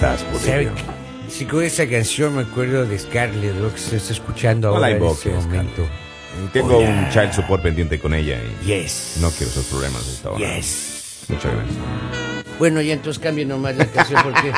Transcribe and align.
¿Cómo 0.00 0.12
estás, 0.12 0.20
¿Sabe 0.42 0.64
Bolivia? 0.66 0.72
Si 1.28 1.44
con 1.46 1.62
esa 1.62 1.88
canción 1.88 2.34
me 2.36 2.42
acuerdo 2.42 2.84
de 2.84 2.98
Scarlett, 2.98 3.54
lo 3.56 3.72
que 3.72 3.78
se 3.78 3.96
está 3.96 4.12
escuchando 4.12 4.68
No 4.70 4.76
ahora 4.76 4.90
en 4.90 5.02
este 5.04 5.30
momento. 5.30 5.86
Tengo 6.52 6.78
Hola. 6.78 6.88
un 6.88 7.08
child 7.10 7.32
support 7.32 7.62
pendiente 7.62 7.98
con 8.00 8.12
ella 8.12 8.38
y 8.62 8.66
Yes. 8.66 9.18
no 9.20 9.30
quiero 9.30 9.52
esos 9.52 9.64
problemas 9.66 10.06
esta 10.08 10.30
hora. 10.30 10.38
Yes. 10.56 11.24
Muchas 11.28 11.52
gracias. 11.52 11.76
Bueno, 12.58 12.80
ya 12.80 12.92
entonces 12.94 13.22
cambien 13.22 13.48
nomás 13.48 13.76
la 13.76 13.86
canción 13.86 14.20
porque... 14.24 14.52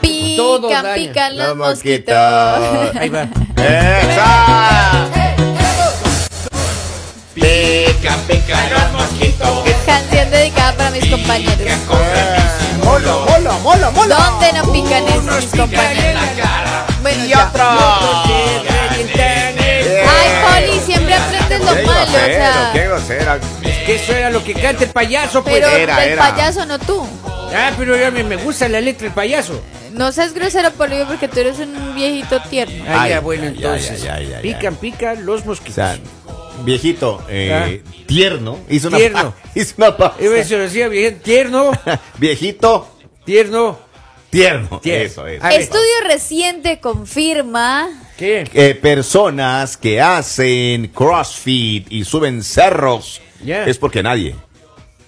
Pican, 0.00 0.36
Todo 0.36 0.68
daña. 0.70 0.94
pican 0.94 1.36
los 1.36 1.48
Los 1.48 1.56
mosquitos. 1.58 2.14
mosquitos. 2.14 2.96
Ahí 2.96 3.08
va. 3.10 3.28
¡Esa! 3.56 5.10
Pica, 7.34 8.16
pica 8.26 8.70
los 8.70 8.92
mosquitos. 8.92 9.31
¿Dónde 14.16 14.52
no 14.52 14.72
pican 14.72 15.08
en 15.08 15.26
la 15.26 16.34
cara. 16.36 16.86
Bueno, 17.02 17.24
Y 17.24 17.28
ya. 17.28 17.50
Ay, 20.08 20.66
Poli, 20.66 20.80
siempre 20.80 21.14
aprendes 21.14 21.60
lo 21.64 21.74
¡Qué 21.74 21.82
malo, 21.84 22.00
o 22.00 22.04
grosero, 22.06 22.34
sea. 22.34 22.70
qué 22.72 22.82
grosera! 22.84 23.40
Que 23.86 23.94
eso 23.96 24.12
era 24.12 24.30
lo 24.30 24.44
que 24.44 24.54
canta 24.54 24.84
el 24.84 24.90
payaso, 24.90 25.42
pues. 25.42 25.56
Pero 25.56 25.68
Era, 25.68 26.04
el 26.04 26.12
era. 26.12 26.30
payaso, 26.30 26.66
no 26.66 26.78
tú. 26.78 27.06
Ah, 27.54 27.70
pero 27.76 27.96
ya 27.96 28.10
me, 28.10 28.22
me 28.24 28.36
gusta 28.36 28.68
la 28.68 28.80
letra 28.80 29.04
del 29.04 29.12
payaso. 29.12 29.60
No 29.92 30.10
seas 30.12 30.32
grosero, 30.32 30.70
Poli, 30.72 31.04
porque 31.06 31.28
tú 31.28 31.40
eres 31.40 31.58
un 31.58 31.94
viejito 31.94 32.40
tierno. 32.48 32.84
Ah, 32.88 33.02
Ay, 33.02 33.10
ya, 33.10 33.20
bueno, 33.20 33.42
ya, 33.44 33.48
entonces. 33.50 34.02
ya, 34.02 34.18
ya, 34.20 34.22
ya, 34.22 34.30
ya. 34.36 34.40
Pican, 34.40 34.76
pican 34.76 35.26
los 35.26 35.42
O 35.42 35.46
mosquitos. 35.46 35.74
sea, 35.74 35.98
viejito, 36.64 37.22
eh, 37.28 37.82
tierno, 38.06 38.58
hizo 38.70 38.88
una, 38.88 38.96
Tierno. 38.98 39.34
hizo 39.54 39.74
una 39.78 39.96
pausa. 39.96 40.16
Eso 40.20 40.58
decía 40.58 40.88
bien, 40.88 41.18
tierno, 41.20 41.72
Viejito, 42.18 42.88
tierno. 43.24 43.78
tierno. 44.32 44.80
Tierno. 44.82 45.06
Eso 45.06 45.26
es. 45.28 45.42
A 45.44 45.48
ver. 45.50 45.60
Estudio 45.60 46.00
reciente 46.08 46.80
confirma 46.80 47.88
¿Qué? 48.16 48.48
Eh, 48.54 48.74
personas 48.74 49.76
que 49.76 50.00
hacen 50.00 50.88
CrossFit 50.88 51.86
y 51.92 52.04
suben 52.04 52.42
cerros 52.42 53.20
es 53.44 53.78
porque 53.78 54.02
nadie 54.02 54.34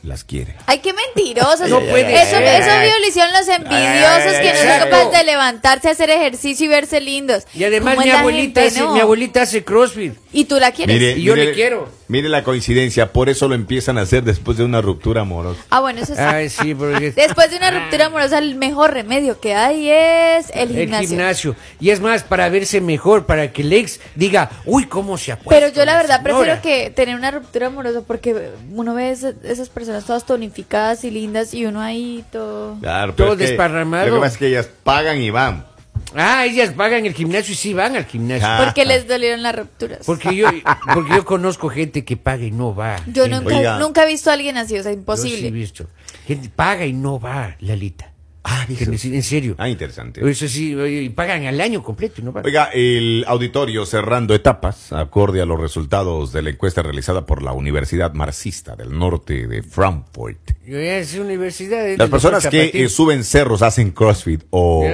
las 0.02 0.22
quiere. 0.24 0.54
Ay, 0.66 0.78
qué 0.78 0.92
mentirosos. 0.92 1.68
No 1.68 1.80
puede 1.80 2.14
eso, 2.14 2.30
ser. 2.30 2.42
eso 2.42 2.70
vio 2.80 2.98
lo 3.00 3.08
hicieron 3.08 3.32
los 3.32 3.48
envidiosos 3.48 4.34
Ay, 4.34 4.42
que 4.42 4.52
no 4.52 4.58
son 4.58 4.66
exacto. 4.66 4.90
capaces 4.90 5.18
de 5.18 5.24
levantarse, 5.24 5.88
hacer 5.88 6.10
ejercicio 6.10 6.66
y 6.66 6.68
verse 6.68 7.00
lindos. 7.00 7.46
Y 7.54 7.64
además 7.64 7.94
¿Cómo 7.94 8.06
mi 8.06 8.12
abuelita, 8.12 8.60
gente, 8.62 8.74
hace, 8.76 8.80
no? 8.80 8.94
mi 8.94 9.00
abuelita 9.00 9.42
hace 9.42 9.64
CrossFit. 9.64 10.14
Y 10.34 10.46
tú 10.46 10.58
la 10.58 10.72
quieres. 10.72 11.16
Y 11.16 11.22
yo 11.22 11.36
le 11.36 11.52
quiero. 11.52 11.88
Mire 12.08 12.28
la 12.28 12.42
coincidencia, 12.44 13.12
por 13.12 13.28
eso 13.28 13.48
lo 13.48 13.54
empiezan 13.54 13.96
a 13.98 14.02
hacer 14.02 14.24
después 14.24 14.58
de 14.58 14.64
una 14.64 14.82
ruptura 14.82 15.22
amorosa. 15.22 15.60
Ah, 15.70 15.80
bueno, 15.80 16.00
eso 16.00 16.14
sí. 16.14 16.20
Ay, 16.20 16.50
sí, 16.50 16.74
porque 16.74 17.12
Después 17.12 17.50
de 17.50 17.56
una 17.56 17.70
ruptura 17.70 18.06
amorosa, 18.06 18.38
el 18.38 18.56
mejor 18.56 18.92
remedio 18.92 19.40
que 19.40 19.54
hay 19.54 19.88
es 19.88 20.50
el 20.54 20.70
el 20.72 20.76
gimnasio. 20.80 21.08
gimnasio. 21.08 21.56
Y 21.80 21.90
es 21.90 22.00
más, 22.00 22.24
para 22.24 22.48
verse 22.48 22.80
mejor, 22.80 23.26
para 23.26 23.52
que 23.52 23.62
el 23.62 23.72
ex 23.72 24.00
diga, 24.16 24.50
uy, 24.66 24.86
cómo 24.86 25.16
se 25.16 25.32
ha 25.32 25.36
puesto 25.36 25.50
Pero 25.50 25.68
yo 25.74 25.84
la 25.84 25.96
verdad 25.96 26.20
señora". 26.22 26.36
prefiero 26.36 26.62
que 26.62 26.90
tener 26.90 27.14
una 27.14 27.30
ruptura 27.30 27.68
amorosa 27.68 28.02
porque 28.06 28.50
uno 28.72 28.94
ve 28.94 29.10
esas, 29.12 29.68
personas 29.70 30.04
todas 30.04 30.26
tonificadas 30.26 31.04
y 31.04 31.10
lindas 31.10 31.54
y 31.54 31.64
uno 31.64 31.80
ahí 31.80 32.24
todo... 32.32 32.76
Claro, 32.80 33.14
Todo 33.14 33.32
es 33.32 33.38
que 33.38 33.46
desparramado. 33.46 34.08
Lo 34.08 34.14
que 34.16 34.20
pasa 34.20 34.32
es 34.32 34.38
que 34.38 34.46
ellas 34.48 34.68
pagan 34.82 35.22
y 35.22 35.30
van. 35.30 35.64
Ah, 36.14 36.46
ellas 36.46 36.70
pagan 36.70 37.06
el 37.06 37.14
gimnasio 37.14 37.52
y 37.52 37.56
sí 37.56 37.74
van 37.74 37.96
al 37.96 38.04
gimnasio. 38.06 38.46
Ah. 38.46 38.60
Porque 38.64 38.84
les 38.84 39.06
dolieron 39.08 39.42
las 39.42 39.56
rupturas. 39.56 40.00
Porque 40.06 40.34
yo, 40.34 40.48
porque 40.94 41.14
yo 41.14 41.24
conozco 41.24 41.68
gente 41.68 42.04
que 42.04 42.16
paga 42.16 42.44
y 42.44 42.50
no 42.50 42.74
va. 42.74 42.96
Yo 43.06 43.28
nunca, 43.28 43.56
Oiga. 43.56 43.78
nunca 43.78 44.04
he 44.04 44.06
visto 44.06 44.30
a 44.30 44.34
alguien 44.34 44.56
así, 44.56 44.78
o 44.78 44.82
sea, 44.82 44.92
yo 44.92 44.94
sí 44.94 44.96
he 44.96 45.00
imposible. 45.00 45.50
visto. 45.50 45.86
Gente 46.26 46.48
paga 46.54 46.86
y 46.86 46.92
no 46.92 47.18
va, 47.18 47.56
Lalita. 47.60 48.10
Ah, 48.46 48.66
Que 48.68 48.84
En 48.84 49.22
serio. 49.22 49.54
Ah, 49.56 49.70
interesante. 49.70 50.20
Eso 50.28 50.46
sí, 50.48 50.74
oye, 50.74 51.00
y 51.02 51.08
pagan 51.08 51.46
al 51.46 51.58
año 51.62 51.82
completo 51.82 52.20
y 52.20 52.24
no 52.24 52.30
van. 52.30 52.44
Oiga, 52.44 52.68
el 52.74 53.24
auditorio 53.26 53.86
cerrando 53.86 54.34
etapas, 54.34 54.92
acorde 54.92 55.40
a 55.40 55.46
los 55.46 55.58
resultados 55.58 56.30
de 56.34 56.42
la 56.42 56.50
encuesta 56.50 56.82
realizada 56.82 57.24
por 57.24 57.42
la 57.42 57.52
Universidad 57.52 58.12
Marxista 58.12 58.76
del 58.76 58.98
Norte 58.98 59.46
de 59.46 59.62
Frankfurt. 59.62 60.50
Es 60.66 61.14
universidad. 61.14 61.88
es 61.88 61.98
Las 61.98 62.10
personas 62.10 62.46
que 62.46 62.70
eh, 62.74 62.88
suben 62.90 63.24
cerros, 63.24 63.62
hacen 63.62 63.92
CrossFit 63.92 64.44
o. 64.50 64.84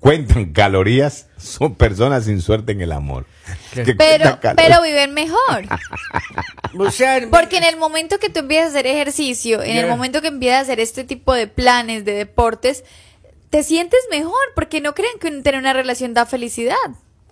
cuentan 0.00 0.46
calorías, 0.52 1.28
son 1.36 1.74
personas 1.76 2.24
sin 2.24 2.40
suerte 2.40 2.72
en 2.72 2.80
el 2.80 2.92
amor. 2.92 3.26
Que 3.72 3.94
Pero, 3.94 3.96
cuentan 3.96 4.36
calorías. 4.38 4.54
pero 4.56 4.82
viven 4.82 5.14
mejor. 5.14 5.64
O 6.78 6.90
sea, 6.90 7.20
Porque 7.30 7.56
en 7.58 7.64
el 7.64 7.76
momento 7.76 8.18
que 8.18 8.30
tú 8.30 8.40
empiezas 8.40 8.68
a 8.68 8.70
hacer 8.70 8.86
ejercicio, 8.86 9.62
en 9.62 9.76
el 9.76 9.86
momento 9.88 10.20
que 10.22 10.28
empiezas 10.28 10.58
a 10.58 10.62
hacer 10.62 10.80
este 10.80 11.04
tipo 11.04 11.34
de 11.34 11.46
planes, 11.46 12.04
de 12.04 12.12
deportes, 12.12 12.84
te 13.50 13.62
sientes 13.62 14.00
mejor, 14.10 14.38
porque 14.54 14.80
no 14.80 14.94
creen 14.94 15.18
que 15.20 15.30
tener 15.42 15.60
una 15.60 15.72
relación 15.72 16.14
da 16.14 16.26
felicidad. 16.26 16.76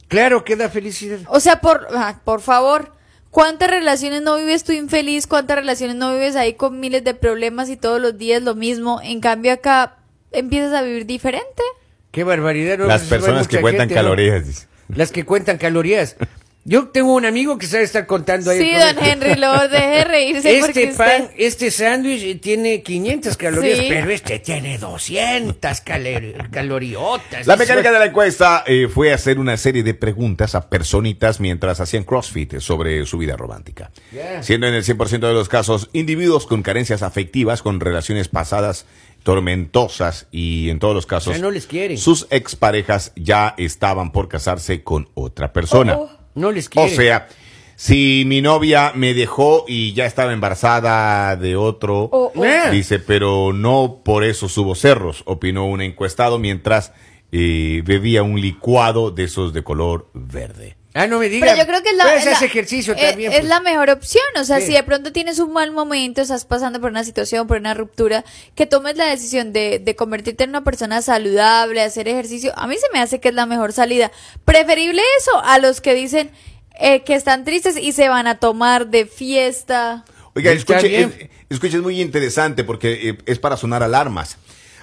claro 0.08 0.44
que 0.44 0.56
da 0.56 0.68
felicidad. 0.68 1.18
O 1.28 1.38
sea, 1.40 1.60
por, 1.60 1.86
ah, 1.94 2.20
por 2.24 2.40
favor, 2.40 2.94
¿cuántas 3.30 3.70
relaciones 3.70 4.22
no 4.22 4.36
vives 4.36 4.64
tú 4.64 4.72
infeliz? 4.72 5.26
¿Cuántas 5.28 5.56
relaciones 5.58 5.94
no 5.96 6.12
vives 6.12 6.34
ahí 6.34 6.54
con 6.54 6.80
miles 6.80 7.04
de 7.04 7.14
problemas 7.14 7.68
y 7.68 7.76
todos 7.76 8.00
los 8.00 8.18
días 8.18 8.42
lo 8.42 8.54
mismo? 8.56 9.00
En 9.02 9.20
cambio 9.20 9.52
acá 9.52 9.98
empiezas 10.32 10.74
a 10.74 10.82
vivir 10.82 11.06
diferente. 11.06 11.62
Qué 12.10 12.24
barbaridad. 12.24 12.78
¿no? 12.78 12.86
Las 12.86 13.02
personas 13.02 13.48
que 13.48 13.60
cuentan 13.60 13.88
calorías. 13.88 14.68
Las 14.88 15.12
que 15.12 15.24
cuentan 15.24 15.58
calorías. 15.58 16.16
Yo 16.64 16.88
tengo 16.88 17.14
un 17.14 17.24
amigo 17.24 17.56
que 17.56 17.66
sabe 17.66 17.84
estar 17.84 18.04
contando 18.04 18.50
ahí. 18.50 18.58
Sí, 18.58 18.72
don 18.74 19.02
Henry, 19.02 19.36
lo 19.36 19.68
deje 19.68 20.04
reírse 20.04 20.58
Este 20.58 20.88
pan, 20.88 21.22
usted... 21.22 21.30
este 21.38 21.70
sándwich 21.70 22.40
tiene 22.42 22.82
500 22.82 23.36
calorías, 23.38 23.78
Sí. 23.78 23.86
pero 23.88 24.10
este 24.10 24.38
tiene 24.38 24.76
200 24.76 25.80
calor- 25.80 26.50
caloriotas. 26.50 27.46
La 27.46 27.56
mecánica 27.56 27.90
de 27.90 27.98
la 27.98 28.06
encuesta 28.06 28.64
eh, 28.66 28.86
fue 28.92 29.14
hacer 29.14 29.38
una 29.38 29.56
serie 29.56 29.82
de 29.82 29.94
preguntas 29.94 30.54
a 30.54 30.68
personitas 30.68 31.40
mientras 31.40 31.80
hacían 31.80 32.04
CrossFit 32.04 32.58
sobre 32.58 33.06
su 33.06 33.16
vida 33.16 33.34
romántica. 33.36 33.90
Siendo 34.42 34.66
en 34.66 34.74
el 34.74 34.84
100% 34.84 35.20
de 35.26 35.32
los 35.32 35.48
casos 35.48 35.88
individuos 35.94 36.46
con 36.46 36.62
carencias 36.62 37.02
afectivas, 37.02 37.62
con 37.62 37.80
relaciones 37.80 38.28
pasadas 38.28 38.84
tormentosas 39.22 40.26
y 40.30 40.70
en 40.70 40.78
todos 40.78 40.94
los 40.94 41.06
casos 41.06 41.34
Ya 41.36 41.40
no 41.42 41.50
les 41.50 41.66
quieren. 41.66 41.98
sus 41.98 42.26
exparejas 42.30 43.12
ya 43.16 43.54
estaban 43.58 44.12
por 44.12 44.28
casarse 44.28 44.82
con 44.82 45.08
otra 45.14 45.52
persona. 45.52 45.96
Oh, 45.98 46.10
No 46.34 46.50
les 46.52 46.66
O 46.68 46.70
quiere. 46.70 46.96
sea, 46.96 47.28
si 47.76 48.24
mi 48.26 48.40
novia 48.42 48.92
me 48.94 49.14
dejó 49.14 49.64
y 49.68 49.92
ya 49.92 50.06
estaba 50.06 50.32
embarazada 50.32 51.36
de 51.36 51.56
otro, 51.56 52.08
Oh, 52.10 52.32
oh. 52.34 52.70
Dice, 52.70 52.98
pero 52.98 53.52
no 53.52 54.00
por 54.04 54.24
eso 54.24 54.48
subo 54.48 54.74
cerros, 54.74 55.22
opinó 55.26 55.66
un 55.66 55.82
encuestado 55.82 56.38
mientras 56.38 56.92
eh, 57.30 57.82
bebía 57.84 58.22
un 58.22 58.40
licuado 58.40 59.10
de 59.10 59.24
esos 59.24 59.52
de 59.52 59.62
color 59.62 60.08
verde. 60.14 60.77
Ah, 61.00 61.06
no 61.06 61.18
me 61.18 61.28
diga. 61.28 61.46
Pero 61.46 61.58
yo 61.58 61.66
creo 61.66 61.82
que 61.82 61.90
es 61.90 61.96
la, 61.96 62.04
Pero 62.04 62.16
es 62.18 62.24
la- 62.40 62.46
ejercicio 62.46 62.94
eh, 62.96 63.08
también. 63.10 63.32
es 63.32 63.38
pues. 63.38 63.48
la 63.48 63.60
mejor 63.60 63.90
opción. 63.90 64.24
O 64.40 64.44
sea, 64.44 64.58
Sí. 64.60 64.66
si 64.66 64.72
de 64.72 64.82
pronto 64.82 65.12
tienes 65.12 65.38
un 65.38 65.52
mal 65.52 65.70
momento, 65.70 66.20
estás 66.22 66.44
pasando 66.44 66.80
por 66.80 66.90
una 66.90 67.04
situación, 67.04 67.46
por 67.46 67.58
una 67.58 67.74
ruptura, 67.74 68.24
que 68.54 68.66
tomes 68.66 68.96
la 68.96 69.06
decisión 69.06 69.52
de, 69.52 69.78
de 69.78 69.94
convertirte 69.96 70.44
en 70.44 70.50
una 70.50 70.64
persona 70.64 71.00
saludable, 71.02 71.80
hacer 71.82 72.08
ejercicio, 72.08 72.52
a 72.56 72.66
mí 72.66 72.74
se 72.76 72.86
me 72.92 73.00
hace 73.00 73.20
que 73.20 73.28
es 73.28 73.34
la 73.34 73.46
mejor 73.46 73.72
salida. 73.72 74.10
Preferible 74.44 75.02
eso 75.20 75.30
a 75.44 75.58
los 75.58 75.80
que 75.80 75.94
dicen 75.94 76.30
eh, 76.80 77.02
que 77.04 77.14
están 77.14 77.44
tristes 77.44 77.76
y 77.76 77.92
se 77.92 78.08
van 78.08 78.26
a 78.26 78.38
tomar 78.38 78.88
de 78.88 79.06
fiesta. 79.06 80.04
Oiga, 80.34 80.52
escuche, 80.52 81.00
es, 81.02 81.08
escuche, 81.50 81.76
es 81.76 81.82
muy 81.82 82.00
interesante 82.00 82.62
porque 82.64 83.10
eh, 83.10 83.18
es 83.26 83.38
para 83.38 83.56
sonar 83.56 83.82
alarmas. 83.82 84.36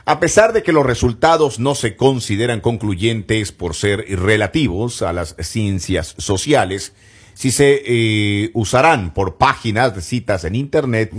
A 0.07 0.19
pesar 0.19 0.53
de 0.53 0.61
que 0.61 0.71
los 0.71 0.85
resultados 0.85 1.57
no 1.57 1.73
se 1.73 1.95
consideran 1.95 2.61
concluyentes 2.61 3.51
por 3.51 3.73
ser 3.73 4.05
relativos 4.19 5.01
a 5.01 5.13
las 5.13 5.35
ciencias 5.39 6.13
sociales, 6.19 6.93
si 7.33 7.49
se 7.49 7.81
eh, 7.83 8.51
usarán 8.53 9.15
por 9.15 9.37
páginas 9.37 9.95
de 9.95 10.03
citas 10.03 10.43
en 10.43 10.53
Internet, 10.53 11.11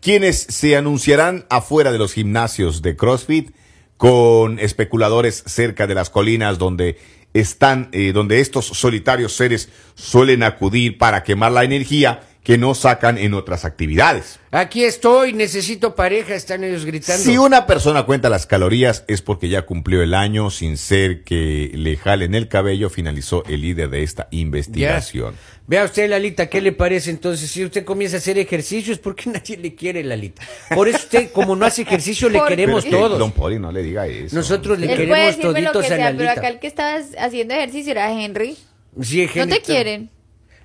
quienes 0.00 0.40
se 0.40 0.74
anunciarán 0.74 1.44
afuera 1.50 1.92
de 1.92 1.98
los 1.98 2.14
gimnasios 2.14 2.80
de 2.80 2.96
CrossFit 2.96 3.50
con 3.98 4.58
especuladores 4.58 5.44
cerca 5.46 5.86
de 5.86 5.94
las 5.94 6.08
colinas 6.08 6.56
donde 6.56 6.96
están, 7.34 7.90
eh, 7.92 8.12
donde 8.14 8.40
estos 8.40 8.64
solitarios 8.64 9.34
seres 9.34 9.68
suelen 9.94 10.44
acudir 10.44 10.96
para 10.96 11.24
quemar 11.24 11.52
la 11.52 11.64
energía 11.64 12.22
que 12.42 12.56
no 12.56 12.74
sacan 12.74 13.18
en 13.18 13.34
otras 13.34 13.64
actividades. 13.66 14.38
Aquí 14.50 14.84
estoy, 14.84 15.34
necesito 15.34 15.94
pareja, 15.94 16.34
están 16.34 16.64
ellos 16.64 16.86
gritando. 16.86 17.22
Si 17.22 17.36
una 17.36 17.66
persona 17.66 18.04
cuenta 18.04 18.30
las 18.30 18.46
calorías 18.46 19.04
es 19.08 19.20
porque 19.20 19.48
ya 19.50 19.62
cumplió 19.66 20.02
el 20.02 20.14
año 20.14 20.50
sin 20.50 20.78
ser 20.78 21.22
que 21.22 21.70
le 21.74 21.96
jalen 21.98 22.34
el 22.34 22.48
cabello, 22.48 22.88
finalizó 22.88 23.44
el 23.44 23.60
líder 23.60 23.90
de 23.90 24.02
esta 24.02 24.28
Ya. 24.30 24.38
investigación. 24.38 25.34
Vea 25.66 25.84
usted, 25.84 26.08
Lalita, 26.08 26.48
¿qué 26.48 26.60
le 26.62 26.72
parece 26.72 27.10
entonces? 27.10 27.48
Si 27.50 27.62
usted 27.64 27.84
comienza 27.84 28.16
a 28.16 28.18
hacer 28.18 28.38
ejercicio, 28.38 28.92
es 28.92 28.98
porque 28.98 29.28
nadie 29.30 29.58
le 29.58 29.74
quiere, 29.74 30.02
Lalita. 30.02 30.42
Por 30.74 30.88
eso 30.88 30.98
usted, 30.98 31.30
como 31.32 31.54
no 31.54 31.66
hace 31.66 31.82
ejercicio, 31.82 32.28
le 32.30 32.38
¿Por 32.38 32.48
queremos 32.48 32.84
qué? 32.84 32.90
todos. 32.90 33.18
Don 33.18 33.32
Poli, 33.32 33.58
no 33.58 33.70
le 33.70 33.82
diga 33.82 34.06
eso. 34.06 34.34
Nosotros 34.34 34.78
le 34.78 34.86
Él 34.86 34.92
puede 34.96 35.06
queremos 35.08 35.36
decirme 35.36 35.60
lo 35.60 35.72
toditos 35.72 35.86
que 35.86 35.94
a 35.94 35.96
sea, 35.96 36.06
pero 36.12 36.24
Lalita. 36.24 36.40
acá 36.40 36.48
el 36.48 36.58
que 36.58 36.66
estaba 36.66 36.98
haciendo 37.18 37.54
ejercicio 37.54 37.92
era 37.92 38.10
Henry. 38.10 38.56
Sí, 39.02 39.28
No 39.36 39.42
Henry, 39.42 39.54
te 39.58 39.62
quieren. 39.62 40.10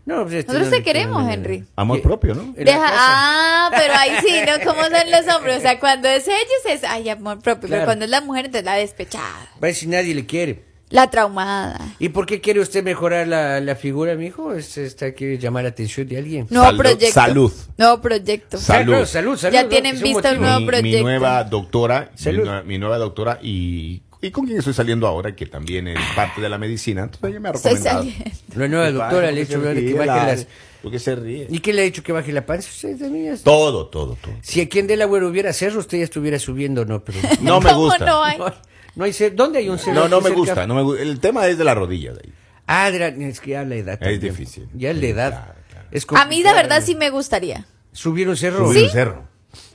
No, 0.05 0.21
pues 0.23 0.35
este 0.35 0.51
Nosotros 0.53 0.71
no 0.71 0.77
te 0.77 0.83
queremos, 0.83 1.23
no. 1.23 1.31
Henry. 1.31 1.63
Amor 1.75 2.01
propio, 2.01 2.35
¿no? 2.35 2.53
Deja, 2.55 2.79
ah, 2.91 3.69
pero 3.75 3.93
ahí 3.97 4.11
sí, 4.21 4.39
¿no? 4.45 4.63
¿Cómo 4.63 4.81
son 4.83 5.11
los 5.11 5.35
hombres? 5.35 5.57
O 5.57 5.61
sea, 5.61 5.79
cuando 5.79 6.07
es 6.07 6.27
ellos 6.27 6.39
es, 6.69 6.83
ay, 6.83 7.09
amor 7.09 7.39
propio, 7.39 7.67
pero 7.69 7.85
cuando 7.85 8.05
es 8.05 8.11
la 8.11 8.21
mujer, 8.21 8.45
entonces 8.45 8.65
la 8.65 8.75
despechada, 8.75 9.49
Va 9.53 9.63
a 9.63 9.67
decir 9.67 9.89
nadie 9.89 10.13
le 10.13 10.25
quiere. 10.27 10.63
la 10.91 11.09
traumada. 11.09 11.79
¿Y 11.97 12.09
por 12.09 12.27
qué 12.27 12.39
quiere 12.39 12.59
usted 12.59 12.83
mejorar 12.83 13.27
la, 13.27 13.59
la 13.59 13.75
figura, 13.75 14.13
mijo? 14.13 14.53
¿Es- 14.53 14.77
¿Está 14.77 15.11
quiere 15.13 15.39
llamar 15.39 15.63
la 15.63 15.69
atención 15.69 16.07
de 16.07 16.17
alguien? 16.19 16.45
Nuevo 16.51 16.67
Salud- 16.67 16.77
proyecto. 16.77 17.13
salud. 17.13 17.53
Nuevo 17.77 18.01
proyecto. 18.01 18.57
Sa- 18.59 18.63
Salud. 18.65 18.91
Claro, 18.91 19.05
salud, 19.07 19.37
salud. 19.37 19.53
Ya 19.55 19.63
¿no? 19.63 19.69
tienen 19.69 19.95
Es 19.95 20.01
un 20.01 20.03
visto 20.03 20.27
el 20.29 20.35
motivo. 20.39 20.41
nuevo 20.45 20.59
mi, 20.59 20.65
mi 20.65 20.67
proyecto. 20.71 21.03
nueva 21.03 21.43
doctora, 21.45 22.11
Salud. 22.13 22.47
mi 22.65 22.77
nueva 22.77 22.99
doctora 22.99 23.39
y, 23.41 24.03
y 24.27 24.31
con 24.31 24.45
quien 24.45 24.57
estoy 24.57 24.73
saliendo 24.73 25.07
ahora, 25.07 25.35
que 25.35 25.45
también 25.45 25.87
es 25.87 25.99
parte 26.15 26.41
de 26.41 26.49
la 26.49 26.57
medicina, 26.57 27.03
entonces 27.03 27.29
ella 27.29 27.39
me 27.39 27.49
ha 27.49 27.51
Estoy 27.53 27.73
recomendado. 27.73 28.03
saliendo. 28.03 28.31
La 28.55 28.67
nueva 28.67 28.91
doctora 28.91 29.31
le 29.31 29.41
ha 29.41 29.45
dicho 29.45 29.61
que 29.61 29.93
baje 29.93 30.07
las... 30.07 30.47
¿Por 30.81 30.91
qué 30.91 30.99
se 30.99 31.15
ríe? 31.15 31.47
¿Y 31.49 31.59
qué 31.59 31.73
le 31.73 31.81
ha 31.81 31.85
dicho 31.85 32.03
que 32.03 32.11
baje 32.11 32.31
la 32.31 32.45
panza? 32.45 32.69
Usted 32.69 32.97
también 32.97 33.35
Todo, 33.43 33.87
todo, 33.87 34.15
todo. 34.21 34.33
Si 34.41 34.61
aquí 34.61 34.77
en 34.79 34.87
Delaware 34.87 35.23
hubiera 35.25 35.51
cerro, 35.51 35.79
usted 35.79 35.97
ya 35.97 36.03
estuviera 36.03 36.37
subiendo, 36.39 36.85
¿no? 36.85 37.03
Pero... 37.03 37.17
No 37.41 37.59
me 37.59 37.69
¿Cómo 37.71 37.81
gusta. 37.85 38.05
no 38.05 38.23
hay? 38.23 38.37
No, 38.37 38.53
no 38.95 39.03
hay 39.05 39.13
cerro. 39.13 39.35
¿Dónde 39.35 39.59
hay 39.59 39.69
un 39.69 39.79
cerro? 39.79 39.95
No, 40.01 40.07
no 40.07 40.17
me 40.17 40.25
cerca? 40.29 40.37
gusta, 40.37 40.67
no 40.67 40.75
me 40.75 40.81
gusta. 40.83 41.01
El 41.01 41.19
tema 41.19 41.47
es 41.47 41.57
de 41.57 41.63
la 41.63 41.73
rodilla 41.73 42.13
de 42.13 42.21
ahí. 42.25 42.33
Ah, 42.67 42.91
de 42.91 42.99
la- 42.99 43.07
es 43.07 43.39
que 43.39 43.51
ya 43.51 43.63
la 43.63 43.75
edad. 43.75 43.97
también. 43.99 44.21
difícil. 44.21 44.67
Ya 44.75 44.93
la 44.93 44.99
Sí, 44.99 45.05
edad. 45.07 45.29
claro, 45.31 45.53
claro. 45.71 45.87
Es 45.91 46.05
A 46.15 46.25
mí, 46.25 46.43
la 46.43 46.53
verdad, 46.53 46.83
sí 46.85 46.95
me 46.95 47.09
gustaría. 47.09 47.65
Subir 47.91 48.29
un 48.29 48.37
cerro. 48.37 48.67
Subir 48.67 48.83
un 48.85 48.89
cerro. 48.91 49.27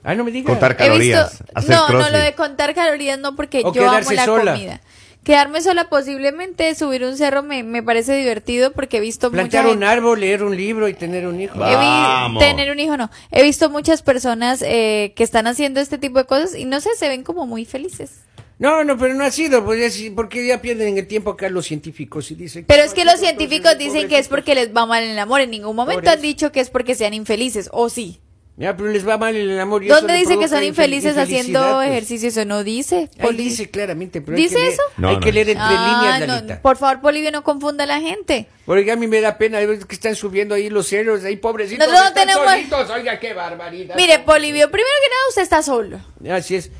No 0.04 0.24
me. 0.24 0.44
Contar 0.44 0.76
calorías. 0.76 1.30
visto, 1.38 1.44
hacer 1.54 1.70
no, 1.70 1.88
no, 1.88 2.10
lo 2.10 2.18
de 2.18 2.34
contar 2.34 2.74
calorías 2.74 3.18
no, 3.18 3.36
porque 3.36 3.62
O 3.64 3.72
yo 3.72 3.88
amo 3.88 4.10
la 4.12 4.24
sola. 4.24 4.52
comida. 4.52 4.80
Quedarme 5.22 5.60
sola 5.60 5.90
posiblemente, 5.90 6.74
subir 6.74 7.04
un 7.04 7.16
cerro 7.18 7.42
me, 7.42 7.62
me 7.62 7.82
parece 7.82 8.14
divertido 8.16 8.72
porque 8.72 8.96
he 8.96 9.00
visto 9.00 9.30
Plantar 9.30 9.64
mucha 9.64 9.68
un 9.74 9.74
gente- 9.80 9.86
árbol, 9.86 10.20
leer 10.20 10.42
un 10.42 10.56
libro 10.56 10.88
y 10.88 10.94
tener 10.94 11.26
un 11.26 11.38
hijo. 11.40 11.58
Va. 11.58 11.68
He 11.70 11.76
vi- 11.76 11.84
Vamos. 11.84 12.42
tener 12.42 12.70
un 12.70 12.80
hijo 12.80 12.96
no. 12.96 13.10
He 13.30 13.42
visto 13.42 13.68
muchas 13.68 14.00
personas 14.02 14.62
eh, 14.66 15.12
que 15.14 15.22
están 15.22 15.46
haciendo 15.46 15.80
este 15.80 15.98
tipo 15.98 16.18
de 16.18 16.24
cosas 16.24 16.54
y 16.56 16.64
no 16.64 16.80
sé, 16.80 16.88
se 16.96 17.08
ven 17.08 17.22
como 17.22 17.46
muy 17.46 17.66
felices. 17.66 18.22
No, 18.58 18.82
no, 18.84 18.96
pero 18.98 19.14
no 19.14 19.24
ha 19.24 19.30
sido, 19.30 19.64
pues 19.64 20.02
porque 20.14 20.46
ya 20.46 20.60
pierden 20.60 20.96
el 20.98 21.06
tiempo 21.06 21.30
acá 21.30 21.48
los 21.50 21.66
científicos 21.66 22.30
y 22.30 22.34
dicen... 22.34 22.64
Pero 22.66 22.82
es 22.82 22.92
que 22.92 23.06
los 23.06 23.18
científicos 23.18 23.76
dicen 23.78 24.06
que 24.08 24.18
es 24.18 24.28
porque 24.28 24.54
les 24.54 24.74
va 24.74 24.84
mal 24.84 25.02
en 25.02 25.10
el 25.10 25.18
amor. 25.18 25.40
En 25.40 25.50
ningún 25.50 25.74
momento 25.76 26.10
han 26.10 26.20
dicho 26.20 26.52
que 26.52 26.60
es 26.60 26.68
porque 26.70 26.94
sean 26.94 27.14
infelices. 27.14 27.68
¿O 27.72 27.88
sí? 27.88 28.20
Ya, 28.60 28.76
pero 28.76 28.90
les 28.90 29.08
va 29.08 29.16
mal 29.16 29.34
el 29.34 29.58
amor. 29.58 29.82
y 29.82 29.88
¿Dónde 29.88 30.12
dice 30.12 30.38
que 30.38 30.46
son 30.46 30.58
infel- 30.62 30.66
infelices 30.68 31.16
haciendo 31.16 31.76
pues. 31.76 31.88
ejercicio? 31.88 32.28
Eso 32.28 32.44
no 32.44 32.62
dice. 32.62 33.08
Ahí 33.18 33.34
dice 33.34 33.70
claramente, 33.70 34.20
pero 34.20 34.36
hay 34.36 34.42
¿Dice 34.42 34.56
que 34.56 34.60
leer- 34.60 34.72
eso? 34.74 34.82
No, 34.98 35.08
hay 35.08 35.14
no. 35.14 35.20
que 35.22 35.32
leer 35.32 35.48
entre 35.48 35.64
Ah, 35.66 35.98
líneas, 36.02 36.28
no, 36.28 36.34
Lalita. 36.34 36.60
por 36.60 36.76
favor, 36.76 37.00
Polivio, 37.00 37.32
no 37.32 37.42
confunda 37.42 37.84
a 37.84 37.86
la 37.86 38.00
gente. 38.00 38.48
Porque 38.66 38.92
a 38.92 38.96
mí 38.96 39.06
me 39.06 39.22
da 39.22 39.38
pena 39.38 39.58
ver 39.60 39.78
que 39.86 39.94
están 39.94 40.14
subiendo 40.14 40.54
ahí 40.54 40.68
los 40.68 40.86
ceros, 40.88 41.24
ahí 41.24 41.36
pobrecitos. 41.36 41.78
Nosotros 41.88 42.02
no 42.02 42.08
están 42.20 42.26
tenemos- 42.26 42.50
solitos, 42.50 42.90
Oiga, 42.90 43.18
qué 43.18 43.32
barbaridad. 43.32 43.94
Mire, 43.96 44.18
Polivio, 44.18 44.70
primero 44.70 44.90
que 45.04 45.08
nada, 45.08 45.28
usted 45.30 45.42
está 45.42 45.62
solo. 45.62 45.98
Así 46.30 46.56
es. 46.56 46.70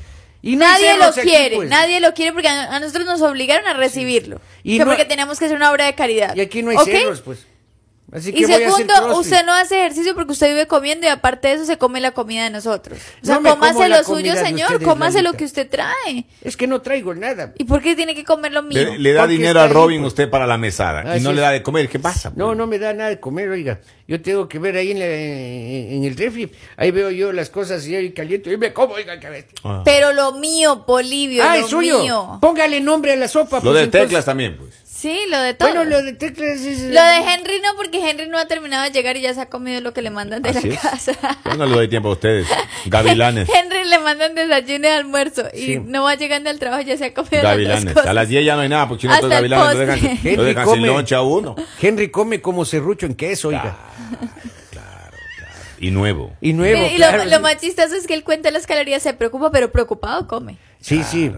Y 0.43 0.57
Nadie 0.57 0.97
lo 0.97 1.11
quiere, 1.13 1.55
pues. 1.55 1.69
nadie 1.69 1.99
lo 1.99 2.13
quiere 2.13 2.31
porque 2.33 2.47
a, 2.47 2.75
a 2.75 2.79
nosotros 2.79 3.05
nos 3.05 3.21
obligaron 3.23 3.67
a 3.67 3.73
recibirlo. 3.73 4.39
Y 4.63 4.77
que 4.77 4.85
no- 4.85 4.91
porque 4.91 5.05
tenemos 5.05 5.39
que 5.39 5.45
hacer 5.45 5.57
una 5.57 5.71
obra 5.71 5.85
de 5.85 5.95
caridad. 5.95 6.35
Y 6.35 6.41
aquí 6.41 6.61
no 6.61 6.69
hay 6.71 6.77
¿Ok? 6.77 6.85
cerros, 6.85 7.21
pues. 7.21 7.47
Así 8.13 8.33
que 8.33 8.41
Y 8.41 8.43
segundo, 8.45 9.17
usted 9.17 9.45
no 9.45 9.53
hace 9.53 9.79
ejercicio 9.79 10.13
porque 10.15 10.33
usted 10.33 10.47
vive 10.49 10.67
comiendo 10.67 11.07
y 11.07 11.09
aparte 11.09 11.47
de 11.47 11.53
eso 11.53 11.65
se 11.65 11.77
come 11.77 12.01
la 12.01 12.11
comida 12.11 12.43
de 12.43 12.49
nosotros. 12.49 12.99
O 13.23 13.25
sea, 13.25 13.39
No 13.39 13.51
cómase 13.51 13.87
lo 13.87 14.03
suyo, 14.03 14.35
señor, 14.35 14.83
cómase 14.83 15.21
lo 15.21 15.31
que 15.33 15.45
usted 15.45 15.69
trae. 15.69 16.25
Es 16.43 16.57
que 16.57 16.67
no 16.67 16.81
traigo 16.81 17.15
nada. 17.15 17.53
¿Y 17.57 17.63
por 17.63 17.81
qué 17.81 17.95
tiene 17.95 18.13
que 18.13 18.25
comer 18.25 18.51
lo 18.51 18.63
mío? 18.63 18.83
Le, 18.83 18.99
le 18.99 19.13
da 19.13 19.21
Porque 19.21 19.33
dinero 19.37 19.61
a 19.61 19.63
ahí, 19.63 19.71
Robin 19.71 20.01
pues. 20.01 20.09
usted 20.11 20.29
para 20.29 20.45
la 20.45 20.57
mesada 20.57 21.03
y 21.05 21.07
Así 21.09 21.23
no 21.23 21.29
es. 21.29 21.35
le 21.37 21.41
da 21.41 21.51
de 21.51 21.63
comer. 21.63 21.87
¿Qué 21.87 21.99
pasa? 21.99 22.33
No, 22.35 22.47
pues? 22.47 22.57
no 22.57 22.67
me 22.67 22.79
da 22.79 22.93
nada 22.93 23.09
de 23.11 23.19
comer, 23.21 23.47
oiga. 23.49 23.79
Yo 24.09 24.21
tengo 24.21 24.49
que 24.49 24.59
ver 24.59 24.75
ahí 24.75 24.91
en, 24.91 24.99
la- 24.99 25.05
en- 25.05 25.93
en 25.93 26.03
el 26.03 26.17
refri. 26.17 26.51
Ahí 26.75 26.91
veo 26.91 27.11
yo 27.11 27.31
las 27.31 27.49
cosas 27.49 27.87
y 27.87 27.95
ahí 27.95 28.11
caliento 28.11 28.51
y 28.51 28.57
me 28.57 28.73
como, 28.73 28.95
oiga, 28.95 29.15
bestia. 29.15 29.57
Ah. 29.63 29.83
Pero 29.85 30.11
lo 30.11 30.33
mío, 30.33 30.85
Polivio, 30.85 31.43
Ah, 31.45 31.55
lo 31.57 31.63
es 31.63 31.69
suyo. 31.71 31.99
mío. 32.01 32.39
Póngale 32.41 32.81
nombre 32.81 33.13
a 33.13 33.15
la 33.15 33.29
sopa. 33.29 33.57
Lo 33.57 33.63
pues, 33.63 33.75
de 33.75 33.83
entonces. 33.83 34.07
teclas 34.09 34.25
también, 34.25 34.57
pues. 34.57 34.80
Sí, 35.01 35.19
lo 35.29 35.39
de 35.39 35.55
todo. 35.55 35.69
Bueno, 35.69 35.83
lo 35.85 36.03
de 36.03 36.13
teclas 36.13 36.61
es... 36.61 36.79
Lo 36.81 37.01
de 37.03 37.17
Henry 37.17 37.59
no, 37.59 37.75
porque 37.75 38.07
Henry 38.07 38.27
no 38.27 38.37
ha 38.37 38.45
terminado 38.45 38.83
de 38.83 38.91
llegar 38.91 39.17
y 39.17 39.21
ya 39.21 39.33
se 39.33 39.41
ha 39.41 39.49
comido 39.49 39.81
lo 39.81 39.93
que 39.93 40.03
le 40.03 40.11
mandan 40.11 40.43
de 40.43 40.49
Así 40.49 40.67
la 40.67 40.75
es. 40.75 40.79
casa. 40.79 41.13
Yo 41.43 41.55
no 41.55 41.65
le 41.65 41.73
doy 41.73 41.87
tiempo 41.87 42.09
a 42.09 42.11
ustedes. 42.11 42.47
Gavilanes. 42.85 43.49
Henry 43.49 43.83
le 43.89 43.97
mandan 43.97 44.35
desayuno 44.35 44.87
y 44.87 44.91
almuerzo 44.91 45.45
y 45.53 45.57
Sí. 45.65 45.79
no 45.83 46.03
va 46.03 46.13
llegando 46.13 46.51
al 46.51 46.59
trabajo 46.59 46.83
y 46.83 46.85
ya 46.85 46.97
se 46.97 47.05
ha 47.05 47.13
comido 47.15 47.37
las 47.37 47.43
Gavilanes. 47.53 47.85
dos 47.85 47.93
cosas. 47.93 48.09
A 48.09 48.13
las 48.13 48.29
10 48.29 48.45
ya 48.45 48.55
no 48.55 48.61
hay 48.61 48.69
nada, 48.69 48.87
porque 48.87 49.01
si 49.01 49.07
no, 49.07 49.27
gavilanes 49.27 49.65
postre. 49.65 49.85
dejan, 49.87 50.19
Henry 50.23 50.45
dejan 50.45 50.65
sin 50.67 50.75
come. 50.75 50.87
loncha 50.87 51.17
a 51.17 51.21
uno. 51.23 51.55
Henry 51.81 52.11
come 52.11 52.39
como 52.41 52.63
serrucho 52.63 53.07
en 53.07 53.15
queso, 53.15 53.47
oiga. 53.47 53.75
Y 55.79 55.89
nuevo. 55.89 56.31
Y 56.41 56.53
nuevo, 56.53 56.79
y 56.85 56.91
lo, 56.91 57.07
claro, 57.07 57.25
lo 57.25 57.39
más 57.39 57.57
chistoso 57.57 57.95
es 57.95 58.05
que 58.05 58.13
él 58.13 58.23
cuenta 58.23 58.51
las 58.51 58.67
calorías, 58.67 59.01
se 59.01 59.13
preocupa, 59.15 59.49
pero 59.51 59.71
preocupado 59.71 60.27
come. 60.27 60.57
Sí, 60.81 61.03
sí. 61.03 61.31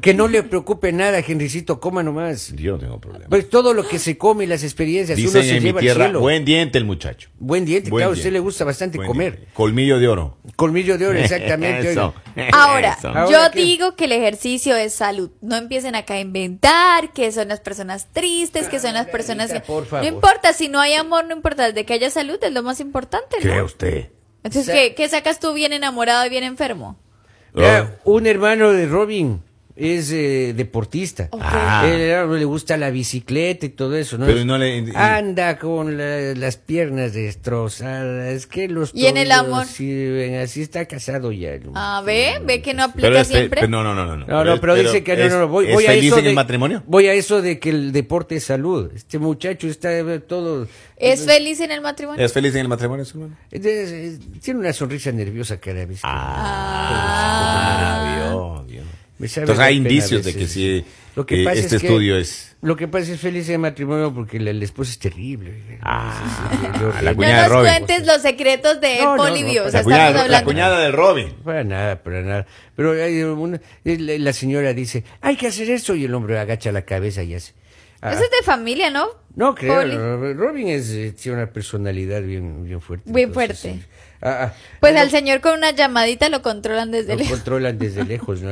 Que 0.00 0.14
no 0.14 0.28
le 0.28 0.42
preocupe 0.42 0.90
nada, 0.90 1.18
Henrycito, 1.18 1.78
coma 1.78 2.02
nomás. 2.02 2.52
Yo 2.56 2.72
no 2.72 2.78
tengo 2.78 2.98
problema. 3.00 3.26
Pues 3.28 3.50
todo 3.50 3.74
lo 3.74 3.86
que 3.86 3.98
se 3.98 4.16
come 4.16 4.44
y 4.44 4.46
las 4.46 4.62
experiencias, 4.64 5.18
uno 5.18 5.26
Dicen 5.28 5.42
se 5.42 5.50
en 5.50 5.62
mi 5.62 5.68
lleva 5.68 5.78
al 5.80 5.84
tierra, 5.84 6.04
cielo. 6.06 6.20
buen 6.20 6.44
diente 6.46 6.78
el 6.78 6.86
muchacho. 6.86 7.28
Buen 7.38 7.66
diente, 7.66 7.90
Buen 7.90 8.00
claro, 8.00 8.12
a 8.12 8.14
usted 8.16 8.32
le 8.32 8.40
gusta 8.40 8.64
bastante 8.64 8.96
Buen 8.96 9.08
comer. 9.08 9.32
diente. 9.36 9.52
Colmillo 9.52 9.98
de 9.98 10.08
oro. 10.08 10.38
Colmillo 10.56 10.96
de 10.96 11.06
oro, 11.06 11.18
exactamente. 11.20 11.92
Eso. 11.92 12.14
oiga. 12.34 12.48
Ahora, 12.54 12.96
Eso. 12.98 13.30
yo 13.30 13.50
digo 13.50 13.94
que 13.94 14.06
el 14.06 14.12
ejercicio 14.12 14.74
es 14.74 14.94
salud. 14.94 15.30
No 15.42 15.56
empiecen 15.56 15.94
acá 15.94 16.14
a 16.14 16.20
inventar 16.20 17.12
que 17.12 17.30
son 17.32 17.48
las 17.48 17.60
personas 17.60 18.08
tristes, 18.12 18.68
que 18.68 18.80
son 18.80 18.94
las 18.94 19.06
personas 19.06 19.52
que... 19.52 19.60
por 19.60 19.84
favor. 19.84 20.06
No 20.06 20.14
importa, 20.14 20.52
si 20.54 20.68
no 20.68 20.80
hay 20.80 20.94
amor, 20.94 21.26
no 21.26 21.36
importa. 21.36 21.72
De 21.72 21.84
que 21.84 21.92
haya 21.92 22.08
salud 22.10 22.38
es 22.42 22.52
lo 22.52 22.62
más 22.62 22.80
importante, 22.80 23.36
¿Cree 23.40 23.58
¿no? 23.58 23.64
usted? 23.66 24.08
Entonces, 24.42 24.72
¿qué, 24.74 24.94
qué 24.94 25.08
sacas 25.08 25.40
tú 25.40 25.52
bien 25.52 25.72
enamorado 25.72 26.24
y 26.24 26.28
bien 26.30 26.44
enfermo? 26.44 26.96
Ya, 27.56 27.98
un 28.04 28.26
hermano 28.26 28.70
de 28.72 28.86
Robin 28.86 29.42
es 29.76 30.10
eh, 30.10 30.54
deportista. 30.56 31.28
Ok. 31.30 31.42
Ah. 31.44 31.86
Él 31.86 32.38
le 32.38 32.44
gusta 32.46 32.76
la 32.78 32.90
bicicleta 32.90 33.66
y 33.66 33.68
todo 33.68 33.94
eso, 33.96 34.16
¿no? 34.18 34.24
Pero 34.26 34.44
no 34.44 34.56
le- 34.58 34.90
Anda 34.96 35.58
con 35.58 35.96
la- 35.98 36.34
las 36.34 36.56
piernas 36.56 37.12
destrozadas, 37.12 38.32
es 38.32 38.46
que 38.46 38.68
los 38.68 38.90
¿Y 38.94 39.06
en 39.06 39.16
el 39.18 39.30
amor? 39.32 39.66
sirven, 39.66 40.36
así 40.36 40.62
está 40.62 40.86
casado 40.86 41.30
ya. 41.32 41.52
el- 41.54 41.70
Ah, 41.74 42.02
ve, 42.04 42.40
ve 42.44 42.62
que 42.62 42.72
no 42.74 42.84
aplica 42.84 43.08
Pero 43.08 43.18
es 43.20 43.28
fe- 43.28 43.34
siempre. 43.34 43.60
pero 43.60 43.70
no, 43.70 43.82
no, 43.84 43.94
no, 43.94 44.06
no. 44.16 44.26
No, 44.26 44.44
no, 44.44 44.60
pero, 44.60 44.74
dice 44.76 45.04
que 45.04 45.14
no, 45.16 45.22
es- 45.24 45.32
no, 45.32 45.40
no, 45.40 45.48
voy, 45.48 45.66
¿es 45.66 45.74
voy 45.74 45.84
a 45.84 45.88
feliz 45.90 46.06
eso 46.06 46.18
en 46.18 46.24
de, 46.24 46.30
el 46.30 46.36
matrimonio? 46.36 46.82
Voy 46.86 47.06
a 47.08 47.12
eso 47.12 47.42
de 47.42 47.58
que 47.58 47.68
el 47.70 47.92
deporte 47.92 48.36
es 48.36 48.44
salud. 48.44 48.90
Este 48.94 49.18
muchacho 49.18 49.66
está 49.68 49.92
eh, 49.92 50.20
todo... 50.20 50.66
¿Es 50.96 51.26
feliz 51.26 51.60
en 51.60 51.70
el 51.72 51.82
matrimonio? 51.82 52.24
¿Es 52.24 52.32
feliz 52.32 52.54
en 52.54 52.62
el 52.62 52.68
matrimonio, 52.68 53.04
su 53.04 53.18
hermano? 53.20 53.36
tiene 53.50 54.60
una 54.60 54.72
sonrisa 54.72 55.12
nerviosa 55.12 55.58
cada 55.60 55.84
vez. 55.84 56.00
que- 56.00 56.08
Ah, 57.08 58.24
vio, 58.30 58.64
vio. 58.64 58.82
Me 58.82 58.85
sabe 58.85 58.85
Entonces 59.18 59.58
hay 59.58 59.76
indicios 59.76 60.24
de 60.24 60.34
que 60.34 60.46
sí, 60.46 60.84
Lo 61.14 61.24
que 61.24 61.42
eh, 61.42 61.44
pasa 61.44 61.58
este 61.60 61.76
es 61.76 61.82
que- 61.82 61.86
estudio 61.88 62.16
es... 62.18 62.56
Lo 62.62 62.74
que 62.74 62.88
pasa 62.88 63.12
es 63.12 63.20
feliz 63.20 63.48
en 63.50 63.60
matrimonio 63.60 64.12
porque 64.12 64.40
la, 64.40 64.52
la 64.52 64.64
esposa 64.64 64.90
es 64.90 64.98
terrible. 64.98 65.78
Ah, 65.82 66.48
Sí, 66.50 66.58
sí, 66.58 66.66
sí, 66.98 67.04
la 67.04 67.10
no 67.12 67.16
cuñada 67.16 67.42
de 67.42 67.48
nos 67.48 67.52
Robin. 67.52 67.70
cuentes 67.70 68.06
los 68.06 68.22
secretos 68.22 68.80
de 68.80 68.98
No, 69.02 69.16
no, 69.16 69.22
Polivio. 69.22 69.62
no, 69.62 69.68
o 69.68 69.70
sea, 69.70 69.80
La 69.80 69.84
cuñada, 69.84 70.22
de- 70.22 70.28
la 70.30 70.44
cuñada 70.44 70.78
de 70.80 70.90
Robin. 70.90 71.32
Para 71.44 71.64
nada, 71.64 72.02
para 72.02 72.22
nada. 72.22 72.46
Pero 72.74 72.92
hay 72.92 73.22
una- 73.22 73.60
la 73.84 74.32
señora 74.32 74.72
dice, 74.72 75.04
hay 75.20 75.36
que 75.36 75.46
hacer 75.48 75.70
eso 75.70 75.94
y 75.94 76.04
el 76.06 76.14
hombre 76.14 76.38
agacha 76.38 76.72
la 76.72 76.82
cabeza 76.82 77.22
y 77.22 77.34
hace. 77.34 77.52
Ah, 78.00 78.12
Eso 78.12 78.24
es 78.24 78.30
de 78.30 78.44
familia, 78.44 78.90
¿no? 78.90 79.06
no 79.36 79.54
creo, 79.54 79.74
Poli. 79.80 79.96
no, 79.96 80.32
Robin 80.34 80.68
es, 80.68 80.90
eh, 80.90 81.12
tiene 81.20 81.38
una 81.38 81.46
personalidad 81.50 82.22
bien, 82.22 82.64
bien 82.64 82.80
fuerte. 82.80 83.10
Bien 83.12 83.28
entonces, 83.28 83.60
fuerte. 83.60 83.86
Ah, 84.22 84.44
ah, 84.46 84.54
Pues 84.80 84.94
no, 84.94 85.00
al 85.00 85.10
señor 85.10 85.40
con 85.40 85.58
una 85.58 85.70
llamadita 85.72 86.28
lo 86.28 86.40
controlan 86.42 86.90
desde 86.90 87.12
lo 87.12 87.18
lejos. 87.18 87.34
controlan 87.36 87.78
desde 87.78 88.04
lejos, 88.06 88.40
¿no? 88.42 88.50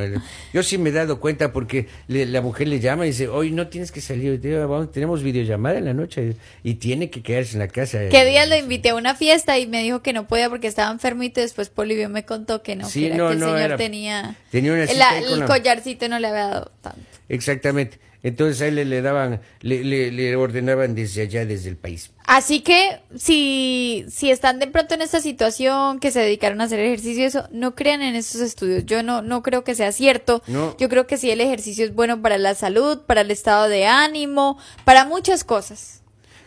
Yo 0.53 0.63
sí 0.63 0.77
me 0.79 0.91
he 0.91 0.93
dado 0.93 1.21
cuenta 1.21 1.53
porque 1.53 1.89
le- 2.07 2.27
la 2.27 2.41
mujer 2.43 2.69
le 2.69 2.81
llama 2.81 3.07
y 3.07 3.11
dice, 3.11 3.29
hoy 3.29 3.51
no 3.51 3.69
tienes 3.69 3.91
que 3.91 4.01
salir, 4.01 4.39
vamos- 4.67 4.93
tenemos 4.93 5.23
videollamada 5.23 5.79
en 5.79 5.87
la 5.87 5.95
noche 5.95 6.37
y 6.63 6.75
tiene 6.75 7.09
que 7.11 7.23
quedarse 7.23 7.55
en 7.55 7.61
la 7.61 7.69
casa. 7.69 7.99
¿Qué 8.11 8.25
día 8.25 8.47
lo 8.47 8.57
invité 8.57 8.91
a 8.91 8.95
una 8.95 9.15
fiesta 9.15 9.59
y 9.59 9.67
me 9.67 9.83
dijo 9.83 10.03
que 10.03 10.13
no 10.13 10.27
podía 10.29 10.51
porque 10.51 10.67
estaba 10.67 10.91
enfermito? 10.93 11.41
Después 11.41 11.71
Polivio 11.71 12.09
me 12.09 12.25
contó 12.25 12.63
que 12.63 12.77
no, 12.77 12.89
Sí, 12.89 13.01
que, 13.01 13.07
era 13.07 13.17
no, 13.17 13.29
que 13.29 13.33
el 13.35 13.41
no, 13.41 13.47
señor 13.47 13.61
era- 13.63 13.77
tenía... 13.77 14.37
tenía 14.51 14.73
una 14.73 14.83
el, 14.83 14.89
cita 14.91 15.47
collarcito 15.47 16.09
no 16.09 16.19
le 16.19 16.27
había 16.29 16.47
dado 16.49 16.73
tanto. 16.83 17.01
Exactamente. 17.29 17.99
Entonces 18.25 18.61
a 18.63 18.67
él 18.67 18.75
le, 18.75 18.85
le 18.87 19.03
daban, 19.03 19.41
le, 19.61 19.85
le- 19.85 20.11
le 20.11 20.35
ordenaban 20.35 20.95
desde 20.97 21.23
allá, 21.23 21.45
desde 21.47 21.69
el 21.69 21.77
país. 21.77 22.11
Así 22.27 22.61
que 22.61 22.99
si, 23.17 24.07
si 24.11 24.31
están 24.31 24.59
de 24.59 24.67
pronto 24.67 24.95
en 24.95 25.03
esta 25.03 25.21
situación, 25.21 26.01
que 26.01 26.11
se 26.11 26.21
dedicaron 26.21 26.61
a 26.61 26.65
hacer 26.65 26.81
ejercicio, 26.81 27.23
y 27.23 27.27
eso, 27.27 27.47
no 27.53 27.75
crean 27.75 28.01
en 28.03 28.15
esos 28.17 28.41
estudios. 28.41 28.87
Yo 28.87 29.03
no, 29.03 29.21
no 29.23 29.43
creo 29.43 29.63
que 29.63 29.75
sea 29.75 29.93
cierto. 29.93 30.43
No. 30.47 30.75
Yo 30.79 30.89
creo 30.89 31.07
que 31.07 31.19
sí 31.19 31.31
el 31.31 31.41
ejercicio 31.43 31.85
es 31.85 31.95
bueno 31.95 32.21
para 32.23 32.39
la 32.39 32.55
salud, 32.55 33.03
para 33.07 33.21
el 33.21 33.31
estado 33.31 33.69
de 33.69 33.87
ánimo, 33.87 34.59
para 34.85 35.05
muchas 35.05 35.45
cosas. 35.45 36.01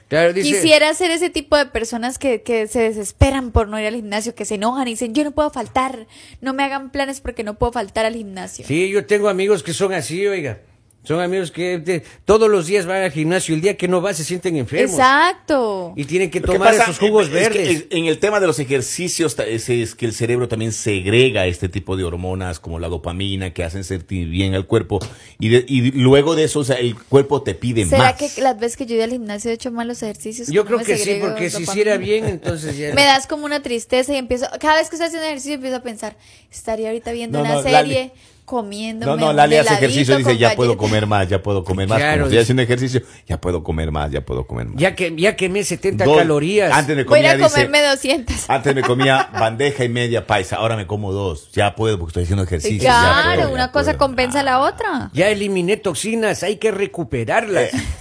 Claro, 0.07 0.33
dice, 0.33 0.49
Quisiera 0.49 0.91
ser 0.95 1.11
ese 1.11 1.29
tipo 1.29 1.57
de 1.57 1.65
personas 1.67 2.17
que, 2.17 2.41
que 2.41 2.67
se 2.67 2.79
desesperan 2.79 3.51
por 3.51 3.67
no 3.67 3.79
ir 3.79 3.85
al 3.87 3.95
gimnasio, 3.95 4.33
que 4.33 4.45
se 4.45 4.55
enojan 4.55 4.87
y 4.87 4.91
dicen, 4.91 5.13
yo 5.13 5.23
no 5.25 5.31
puedo 5.31 5.49
faltar, 5.51 6.07
no 6.41 6.53
me 6.53 6.63
hagan 6.63 6.89
planes 6.91 7.19
porque 7.19 7.43
no 7.43 7.55
puedo 7.55 7.73
faltar 7.73 8.05
al 8.05 8.15
gimnasio. 8.15 8.65
Sí, 8.65 8.89
yo 8.89 9.05
tengo 9.05 9.27
amigos 9.29 9.61
que 9.63 9.73
son 9.73 9.93
así, 9.93 10.25
oiga. 10.25 10.59
Son 11.07 11.21
amigos 11.21 11.51
que 11.51 12.03
todos 12.25 12.49
los 12.49 12.67
días 12.67 12.85
van 12.85 13.01
al 13.03 13.11
gimnasio. 13.11 13.55
El 13.55 13.61
día 13.61 13.77
que 13.77 13.87
no 13.87 14.01
va 14.01 14.13
se 14.13 14.23
sienten 14.23 14.57
enfermos. 14.57 14.91
Exacto. 14.91 15.93
Y 15.95 16.03
tienen 16.05 16.29
que 16.29 16.41
tomar 16.41 16.71
pasa 16.71 16.83
esos 16.83 16.99
jugos 16.99 17.27
es 17.27 17.29
que 17.29 17.35
verdes. 17.35 17.69
es- 17.69 17.85
en 17.91 18.05
el 18.05 18.19
tema 18.19 18.39
de 18.39 18.47
los 18.47 18.59
ejercicios 18.59 19.37
es, 19.39 19.69
es 19.69 19.95
que 19.95 20.05
el 20.05 20.13
cerebro 20.13 20.47
también 20.47 20.71
segrega 20.73 21.45
este 21.47 21.69
tipo 21.69 21.95
de 21.95 22.03
hormonas 22.03 22.59
como 22.59 22.79
la 22.79 22.89
dopamina 22.89 23.53
que 23.53 23.63
hacen 23.63 23.83
sentir 23.83 24.27
bien 24.27 24.53
al 24.53 24.65
cuerpo 24.67 24.99
y, 25.39 25.49
de- 25.49 25.65
y 25.67 25.91
luego 25.91 26.35
de 26.35 26.43
eso 26.43 26.59
o 26.59 26.63
sea, 26.63 26.75
el 26.77 26.95
cuerpo 26.95 27.41
te 27.41 27.53
pide 27.53 27.85
¿Será 27.85 28.03
más. 28.03 28.13
que 28.15 28.41
las 28.41 28.59
veces 28.59 28.75
que 28.77 28.85
yo 28.85 28.95
ido 28.95 29.03
al 29.05 29.11
gimnasio 29.11 29.51
he 29.51 29.53
hecho 29.53 29.71
malos 29.71 30.03
ejercicios? 30.03 30.49
Yo 30.49 30.65
creo 30.65 30.79
que 30.79 30.97
sí, 30.97 31.17
porque 31.21 31.49
si 31.49 31.63
hiciera 31.63 31.97
bien, 31.97 32.25
entonces 32.25 32.77
ya. 32.77 32.93
Me 32.95 33.05
das 33.05 33.27
como 33.27 33.45
una 33.45 33.61
tristeza 33.61 34.13
y 34.13 34.17
empiezo, 34.17 34.47
cada 34.59 34.75
vez 34.77 34.89
que 34.89 34.95
estoy 34.95 35.07
haciendo 35.07 35.25
ejercicio 35.27 35.53
empiezo 35.55 35.77
a 35.77 35.81
pensar, 35.83 36.17
estaría 36.51 36.87
ahorita 36.89 37.11
viendo 37.11 37.37
No, 37.39 37.45
una 37.45 37.53
no, 37.55 37.61
serie, 37.63 37.73
Lali- 37.77 38.11
comiendo. 38.47 39.05
No, 39.05 39.17
no, 39.17 39.33
Lali 39.33 39.57
hace 39.57 39.73
ejercicio 39.73 40.15
y 40.15 40.19
dice, 40.19 40.37
ya 40.37 40.55
puedo 40.55 40.77
comer 40.77 41.05
más, 41.05 41.27
ya 41.27 41.43
puedo 41.43 41.65
comer 41.65 41.89
más. 41.89 41.97
Claro, 41.97 42.13
Como 42.19 42.25
estoy 42.27 42.39
haciendo 42.39 42.63
ejercicio, 42.63 43.01
ya 43.27 43.41
puedo 43.41 43.61
comer 43.61 43.91
más, 43.91 44.09
ya 44.09 44.21
puedo 44.21 44.47
comer 44.47 44.67
más. 44.67 44.77
Ya, 44.81 44.95
que, 44.95 45.13
ya 45.17 45.35
quemé 45.35 45.65
70 45.65 46.05
Dos- 46.05 46.17
calorías. 46.17 46.71
Antes 46.71 46.95
me 46.95 47.03
Voy 47.03 47.19
a 47.19 47.21
comía, 47.23 47.35
ir 47.35 47.41
a 47.41 47.43
dice, 47.43 47.49
comerme 47.67 47.81
200. 47.89 48.35
antes 48.49 48.73
me 48.73 48.81
comía 48.83 49.29
bandeja 49.37 49.83
y 49.83 49.89
media 49.89 50.25
paisa, 50.25 50.55
ahora 50.55 50.77
me 50.77 50.87
como 50.87 51.11
dos. 51.11 51.51
Ya 51.51 51.75
puedo 51.75 51.99
porque 51.99 52.11
estoy 52.11 52.23
haciendo 52.23 52.43
ejercicio. 52.43 52.81
ya 52.83 52.99
claro, 53.01 53.35
puedo, 53.35 53.47
ya 53.49 53.53
una 53.53 53.71
cosa 53.73 53.85
puedo. 53.91 53.97
compensa 53.97 54.41
la 54.43 54.61
otra. 54.61 55.11
Ya 55.13 55.27
eliminé 55.27 55.75
toxinas, 55.75 56.41
hay 56.41 56.55
que 56.55 56.71
recuperarlas. 56.71 57.73
Eh. 57.73 57.83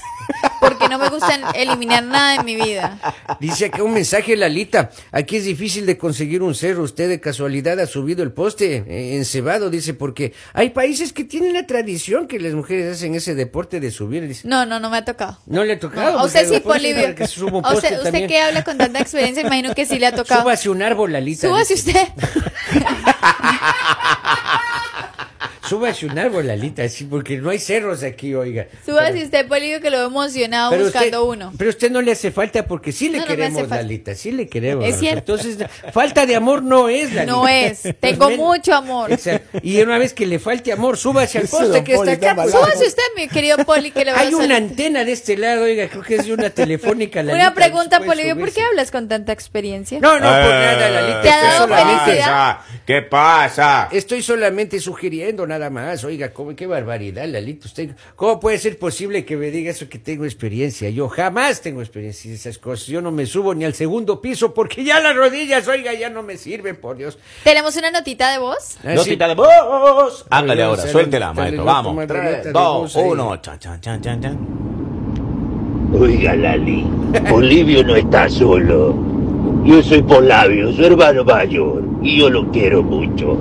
No 0.90 0.98
me 0.98 1.08
gusta 1.08 1.52
eliminar 1.54 2.02
nada 2.04 2.38
de 2.38 2.44
mi 2.44 2.56
vida. 2.56 2.98
Dice 3.40 3.66
acá 3.66 3.82
un 3.82 3.92
mensaje, 3.94 4.36
Lalita. 4.36 4.90
Aquí 5.12 5.36
es 5.36 5.44
difícil 5.44 5.86
de 5.86 5.96
conseguir 5.98 6.42
un 6.42 6.54
cerro. 6.54 6.82
Usted 6.82 7.08
de 7.08 7.20
casualidad 7.20 7.78
ha 7.80 7.86
subido 7.86 8.22
el 8.22 8.32
poste 8.32 8.84
eh, 8.86 9.16
encebado, 9.16 9.70
dice, 9.70 9.94
porque 9.94 10.32
hay 10.52 10.70
países 10.70 11.12
que 11.12 11.24
tienen 11.24 11.54
la 11.54 11.66
tradición 11.66 12.26
que 12.28 12.38
las 12.38 12.52
mujeres 12.54 12.96
hacen 12.96 13.14
ese 13.14 13.34
deporte 13.34 13.80
de 13.80 13.90
subir. 13.90 14.26
Dice, 14.28 14.46
No, 14.48 14.66
no, 14.66 14.80
no 14.80 14.90
me 14.90 14.98
ha 14.98 15.04
tocado. 15.04 15.38
no 15.46 15.64
le 15.64 15.74
ha 15.74 15.78
tocado. 15.80 16.02
No, 16.02 16.08
a 16.18 16.22
porque 16.22 16.38
usted 16.38 16.54
sí, 16.54 16.60
Polivio. 16.60 17.14
que 17.14 17.26
suba 17.26 17.58
un 17.58 17.64
A 17.66 17.72
usted, 17.74 18.26
que 18.28 18.40
habla 18.40 18.64
con 18.64 18.78
tanta 18.78 19.00
experiencia, 19.00 19.42
imagino 19.42 19.74
que 19.74 19.86
sí 19.86 19.98
le 19.98 20.06
ha 20.06 20.14
tocado. 20.14 20.42
Súbase 20.42 20.68
un 20.70 20.82
árbol, 20.82 21.12
Lalita. 21.12 21.48
Súbase 21.48 21.74
dice. 21.74 21.90
usted. 21.90 22.08
Súbase 25.68 26.06
un 26.06 26.18
árbol, 26.18 26.46
Lalita, 26.46 26.88
sí, 26.88 27.04
porque 27.04 27.36
no 27.38 27.50
hay 27.50 27.58
cerros 27.58 28.02
aquí, 28.02 28.34
oiga. 28.34 28.66
Súbase 28.84 29.24
usted, 29.24 29.46
Polivio, 29.46 29.80
que 29.80 29.90
lo 29.90 29.98
veo 29.98 30.06
emocionado 30.06 30.70
Pero 30.70 30.84
buscando 30.84 31.24
usted, 31.24 31.32
uno. 31.44 31.52
Pero 31.58 31.70
usted 31.70 31.90
no 31.90 32.02
le 32.02 32.12
hace 32.12 32.30
falta 32.30 32.66
porque 32.66 32.92
sí 32.92 33.08
le 33.08 33.18
No, 33.18 33.26
queremos. 33.26 33.68
Lalita, 33.68 34.14
sí 34.14 34.32
le 34.32 34.48
queremos. 34.48 34.84
Es 34.84 34.98
cierto. 34.98 35.36
Entonces, 35.36 35.58
falta 35.92 36.26
de 36.26 36.36
amor 36.36 36.62
no 36.62 36.88
es, 36.88 37.12
Lalita. 37.12 37.32
No 37.32 37.48
es. 37.48 37.82
Tengo 38.00 38.30
mucho 38.30 38.74
amor. 38.74 39.10
Exacto. 39.12 39.58
Y 39.62 39.80
una 39.80 39.98
vez 39.98 40.12
que 40.14 40.26
le 40.26 40.38
falte 40.38 40.72
amor, 40.72 40.96
súbase 40.96 41.38
al 41.38 41.48
poste 41.48 41.82
que 41.82 41.94
está 41.94 42.12
acá. 42.12 42.34
pues. 42.34 42.52
Súbase 42.52 42.86
usted, 42.86 43.02
mi 43.16 43.28
querido 43.28 43.58
Poli, 43.64 43.90
que 43.90 44.04
le 44.04 44.12
veo 44.12 44.20
Hay 44.20 44.34
una 44.34 44.56
antena 44.56 45.04
de 45.04 45.12
este 45.12 45.36
lado, 45.36 45.64
oiga, 45.64 45.88
creo 45.88 46.02
que 46.02 46.16
es 46.16 46.26
de 46.26 46.32
una 46.34 46.50
telefónica. 46.50 47.22
Lalita, 47.22 47.46
Una 47.46 47.54
pregunta, 47.54 48.00
Polivio, 48.00 48.36
¿por 48.38 48.52
qué 48.52 48.62
hablas 48.62 48.90
con 48.90 49.08
tanta 49.08 49.32
experiencia? 49.32 49.98
No, 50.00 50.14
no, 50.20 50.26
por 50.26 50.28
Eh, 50.28 50.76
nada, 50.76 50.90
Lalita. 50.90 51.22
¿Te 51.22 51.30
ha 51.30 51.42
dado 51.42 51.68
felicidad? 51.68 52.58
¿Qué 52.86 53.02
pasa? 53.02 53.88
Estoy 53.90 54.22
solamente 54.22 54.78
sugiriendo 54.78 55.46
nada 55.46 55.55
más. 55.70 56.04
Oiga, 56.04 56.32
¿cómo, 56.32 56.54
qué 56.54 56.66
barbaridad, 56.66 57.26
Lalito. 57.26 57.66
Usted, 57.66 57.90
¿Cómo 58.14 58.38
puede 58.38 58.58
ser 58.58 58.78
posible 58.78 59.24
que 59.24 59.36
me 59.36 59.50
diga 59.50 59.70
eso 59.70 59.88
que 59.88 59.98
tengo 59.98 60.24
experiencia? 60.24 60.90
Yo 60.90 61.08
jamás 61.08 61.60
tengo 61.60 61.80
experiencia 61.80 62.28
en 62.28 62.34
esas 62.34 62.58
cosas. 62.58 62.86
Yo 62.86 63.00
no 63.02 63.10
me 63.10 63.26
subo 63.26 63.54
ni 63.54 63.64
al 63.64 63.74
segundo 63.74 64.20
piso 64.20 64.54
porque 64.54 64.84
ya 64.84 65.00
las 65.00 65.16
rodillas, 65.16 65.66
oiga, 65.68 65.92
ya 65.94 66.10
no 66.10 66.22
me 66.22 66.36
sirven, 66.36 66.76
por 66.76 66.96
Dios. 66.96 67.18
Tenemos 67.44 67.76
una 67.76 67.90
notita 67.90 68.30
de 68.30 68.38
voz. 68.38 68.76
Ah, 68.78 68.90
sí. 68.90 68.94
Notita 68.94 69.28
de 69.28 69.34
voz. 69.34 70.26
A 70.30 70.38
ahora, 70.38 70.86
suéltela, 70.86 71.32
maestro. 71.32 71.64
Vamos. 71.64 72.06
Tres, 72.06 72.52
dos, 72.52 72.94
voz 72.94 72.96
uno. 72.96 73.36
Chan, 73.36 73.58
chan, 73.58 73.80
chan, 73.80 74.00
chan, 74.00 74.20
chan. 74.20 74.38
Oiga, 75.98 76.34
Lali, 76.34 76.84
Bolivio 77.30 77.82
no 77.84 77.96
está 77.96 78.28
solo. 78.28 78.94
Yo 79.64 79.82
soy 79.82 80.02
Polavio, 80.02 80.72
su 80.72 80.84
hermano 80.84 81.24
mayor, 81.24 81.82
y 82.02 82.18
yo 82.18 82.30
lo 82.30 82.50
quiero 82.50 82.82
mucho. 82.82 83.36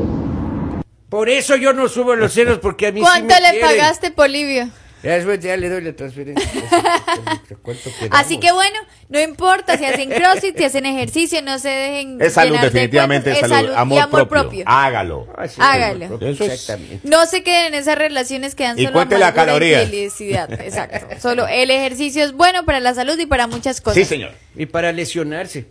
Por 1.15 1.29
eso 1.29 1.55
yo 1.55 1.71
no 1.71 1.87
subo 1.87 2.13
los 2.13 2.33
ceros 2.33 2.59
porque 2.59 2.87
a 2.87 2.91
mí 2.91 2.99
sí 2.99 3.05
¿Cuánto 3.05 3.33
me 3.33 3.39
le 3.39 3.51
quieren. 3.51 3.69
pagaste, 3.69 4.11
Polivio? 4.11 4.69
Ya, 5.01 5.17
ya 5.19 5.55
le 5.55 5.69
doy 5.69 5.81
la 5.81 5.95
transferencia. 5.95 6.45
Así 8.11 8.37
que 8.39 8.51
bueno, 8.51 8.77
no 9.07 9.21
importa 9.21 9.77
si 9.77 9.85
hacen 9.85 10.09
crossfit, 10.09 10.57
si 10.57 10.65
hacen 10.65 10.85
ejercicio, 10.85 11.41
no 11.41 11.57
se 11.59 11.69
dejen. 11.69 12.21
Es 12.21 12.33
salud, 12.33 12.57
de 12.57 12.63
definitivamente 12.63 13.31
es 13.31 13.39
salud. 13.47 13.71
Amor, 13.75 14.27
propio. 14.27 14.63
Hágalo. 14.67 15.27
Ah, 15.37 15.47
sí, 15.47 15.55
Hágalo. 15.59 16.07
propio, 16.07 16.27
Eso 16.29 16.43
es- 16.43 16.51
Exactamente. 16.51 17.07
No 17.07 17.25
se 17.27 17.43
queden 17.43 17.67
en 17.67 17.75
esas 17.75 17.97
relaciones 17.97 18.53
que 18.55 18.63
dan 18.63 18.77
Y 18.77 18.83
solo 18.83 18.93
cuente 18.93 19.15
y 19.15 19.19
calorías. 19.33 19.85
felicidad. 19.85 20.51
Exacto. 20.61 21.15
Solo 21.21 21.47
el 21.47 21.71
ejercicio 21.71 22.25
es 22.25 22.33
bueno 22.33 22.65
para 22.65 22.81
la 22.81 22.93
salud 22.93 23.17
y 23.17 23.25
para 23.25 23.47
muchas 23.47 23.79
cosas. 23.79 23.95
Sí, 23.95 24.03
señor. 24.03 24.31
Y 24.55 24.65
para 24.65 24.91
lesionarse. 24.91 25.65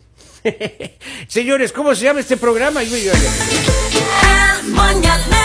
Señores, 1.28 1.72
¿cómo 1.72 1.94
se 1.94 2.04
llama 2.04 2.20
este 2.20 2.36
programa? 2.36 2.82
Yo- 2.82 2.96
yo- 2.96 3.12
El 3.12 3.73
mañanero 4.74 5.43